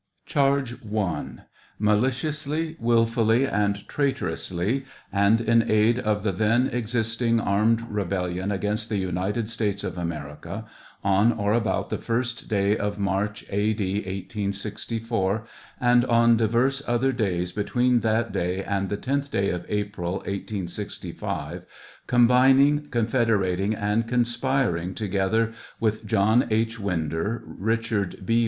Charge 0.25 0.83
I. 0.83 1.25
Maliciously, 1.77 2.75
wilfully, 2.79 3.45
and 3.45 3.87
traitorously, 3.87 4.83
and 5.13 5.39
in 5.39 5.69
aid 5.69 5.99
of 5.99 6.23
the 6.23 6.31
then 6.31 6.71
ex 6.73 6.95
isting 6.95 7.39
armed 7.39 7.81
rebellion 7.87 8.51
against 8.51 8.89
the 8.89 8.97
United 8.97 9.47
States 9.47 9.83
of 9.83 9.99
America, 9.99 10.65
on 11.03 11.31
or 11.31 11.53
about 11.53 11.91
the 11.91 11.99
first 11.99 12.47
day 12.49 12.75
of 12.75 12.97
March, 12.97 13.45
A. 13.51 13.73
D. 13.75 13.93
1864, 13.97 15.45
and 15.79 16.03
on 16.05 16.35
divers 16.35 16.81
other 16.87 17.11
days 17.11 17.51
between 17.51 17.99
that 17.99 18.31
day 18.31 18.63
and 18.63 18.89
the 18.89 18.97
tenth 18.97 19.29
day 19.29 19.51
of 19.51 19.67
April, 19.69 20.13
1865, 20.13 21.61
combining, 22.07 22.89
confederating, 22.89 23.75
and 23.75 24.07
conspiring 24.07 24.95
together 24.95 25.53
with 25.79 26.07
John 26.07 26.47
H. 26.49 26.79
Winder, 26.79 27.43
Eichard 27.61 28.25
B. 28.25 28.39